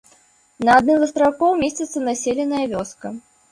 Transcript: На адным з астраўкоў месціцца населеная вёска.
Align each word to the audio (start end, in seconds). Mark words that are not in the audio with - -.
На 0.69 0.77
адным 0.81 0.97
з 1.03 1.09
астраўкоў 1.09 1.53
месціцца 1.63 1.97
населеная 2.09 2.65
вёска. 2.75 3.15